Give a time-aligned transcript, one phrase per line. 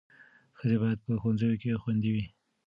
[0.57, 2.25] ښځې باید په ښوونځیو کې خوندي وي.